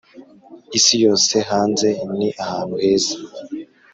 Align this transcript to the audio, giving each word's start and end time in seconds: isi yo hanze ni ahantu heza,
isi 0.77 0.95
yo 1.03 1.13
hanze 1.51 1.87
ni 2.17 2.29
ahantu 2.43 2.75
heza, 2.83 3.15